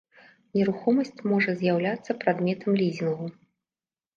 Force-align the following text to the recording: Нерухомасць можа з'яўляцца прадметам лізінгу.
Нерухомасць 0.55 1.19
можа 1.33 1.51
з'яўляцца 1.59 2.17
прадметам 2.25 2.81
лізінгу. 2.81 3.25